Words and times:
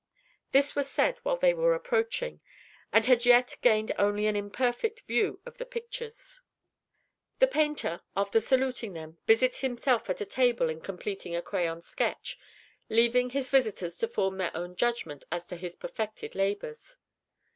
This 0.51 0.75
was 0.75 0.89
said 0.89 1.19
while 1.21 1.37
they 1.37 1.53
were 1.53 1.75
approaching, 1.75 2.41
and 2.91 3.05
had 3.05 3.23
yet 3.23 3.55
gained 3.61 3.91
only 3.99 4.25
an 4.25 4.35
imperfect 4.35 5.01
view 5.01 5.39
of 5.45 5.59
the 5.59 5.63
pictures. 5.67 6.41
The 7.37 7.45
painter, 7.45 8.01
after 8.17 8.39
saluting 8.39 8.93
them, 8.93 9.19
busied 9.27 9.57
himself 9.57 10.09
at 10.09 10.19
a 10.19 10.25
table 10.25 10.69
in 10.69 10.81
completing 10.81 11.35
a 11.35 11.41
crayon 11.43 11.81
sketch, 11.83 12.39
leaving 12.89 13.29
his 13.29 13.51
visitors 13.51 13.95
to 13.99 14.07
form 14.07 14.39
their 14.39 14.49
own 14.57 14.75
judgment 14.75 15.23
as 15.31 15.45
to 15.45 15.55
his 15.55 15.75
perfected 15.75 16.33
labors. 16.33 16.97